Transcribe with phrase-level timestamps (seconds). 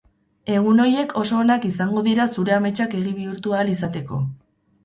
[0.53, 4.23] Egun horiek oso onak izango dira zure ametsak egi bihurtu ahal izateko.